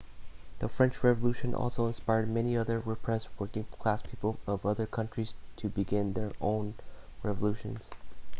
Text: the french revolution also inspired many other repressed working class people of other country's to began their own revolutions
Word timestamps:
the 0.57 0.67
french 0.67 1.03
revolution 1.03 1.53
also 1.53 1.85
inspired 1.85 2.27
many 2.27 2.57
other 2.57 2.79
repressed 2.79 3.29
working 3.37 3.65
class 3.65 4.01
people 4.01 4.39
of 4.47 4.65
other 4.65 4.87
country's 4.87 5.35
to 5.55 5.69
began 5.69 6.13
their 6.13 6.31
own 6.41 6.73
revolutions 7.21 7.85